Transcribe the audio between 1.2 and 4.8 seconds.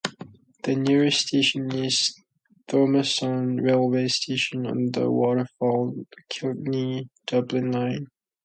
station is Thomastown railway station